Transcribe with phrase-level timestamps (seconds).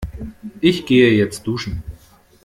[0.61, 1.83] Ich gehe jetzt duschen.